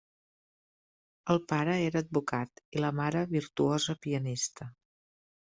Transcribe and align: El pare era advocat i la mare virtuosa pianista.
El 1.33 1.41
pare 1.51 1.75
era 1.89 2.03
advocat 2.05 2.63
i 2.79 2.83
la 2.87 2.91
mare 3.03 3.23
virtuosa 3.37 3.97
pianista. 4.07 4.73